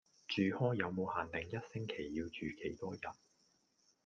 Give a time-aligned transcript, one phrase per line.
[0.27, 2.31] 住 hall 有無限定一星期要住
[2.63, 2.99] 幾多日?